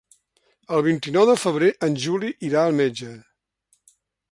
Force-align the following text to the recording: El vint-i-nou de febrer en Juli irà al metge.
El 0.77 0.81
vint-i-nou 0.87 1.27
de 1.31 1.35
febrer 1.41 1.69
en 1.89 1.99
Juli 2.07 2.33
irà 2.51 2.65
al 2.71 2.75
metge. 2.83 3.13